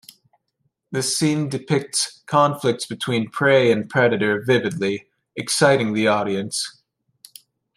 [0.91, 6.81] This scene depicts conflicts between prey and predator vividly, exciting the audience.